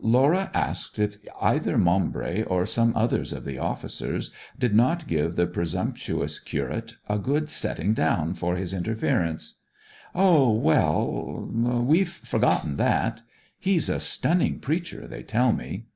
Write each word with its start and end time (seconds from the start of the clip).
Laura 0.00 0.50
asked 0.52 0.98
if 0.98 1.16
either 1.40 1.78
Maumbry 1.78 2.42
or 2.42 2.66
some 2.66 2.92
others 2.96 3.32
of 3.32 3.44
the 3.44 3.56
officers 3.56 4.32
did 4.58 4.74
not 4.74 5.06
give 5.06 5.36
the 5.36 5.46
presumptuous 5.46 6.40
curate 6.40 6.96
a 7.08 7.20
good 7.20 7.48
setting 7.48 7.94
down 7.94 8.34
for 8.34 8.56
his 8.56 8.74
interference. 8.74 9.60
'O 10.12 10.50
well 10.50 11.48
we've 11.86 12.08
forgotten 12.08 12.76
that. 12.78 13.22
He's 13.60 13.88
a 13.88 14.00
stunning 14.00 14.58
preacher, 14.58 15.06
they 15.06 15.22
tell 15.22 15.52
me.' 15.52 15.86